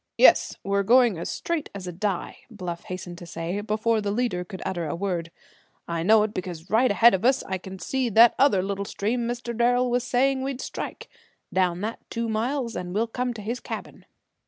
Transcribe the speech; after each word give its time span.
"Yes, 0.17 0.55
we're 0.63 0.81
going 0.81 1.19
as 1.19 1.29
straight 1.29 1.69
as 1.75 1.85
a 1.85 1.91
die," 1.91 2.37
Bluff 2.49 2.85
hastened 2.85 3.19
to 3.19 3.27
say, 3.27 3.61
before 3.61 4.01
the 4.01 4.09
leader 4.09 4.43
could 4.43 4.63
utter 4.65 4.87
a 4.87 4.95
word. 4.95 5.29
"I 5.87 6.01
know 6.01 6.23
it 6.23 6.33
because 6.33 6.71
right 6.71 6.89
ahead 6.89 7.13
of 7.13 7.23
us 7.23 7.43
I 7.43 7.59
can 7.59 7.77
see 7.77 8.09
that 8.09 8.33
other 8.39 8.63
little 8.63 8.85
stream 8.85 9.27
Mr. 9.27 9.55
Darrel 9.55 9.91
was 9.91 10.03
saying 10.03 10.41
we'd 10.41 10.59
strike. 10.59 11.07
Down 11.53 11.81
that 11.81 11.99
two 12.09 12.27
miles 12.27 12.75
and 12.75 12.95
we'll 12.95 13.05
come 13.05 13.31
to 13.35 13.43
his 13.43 13.59
cabin." 13.59 14.05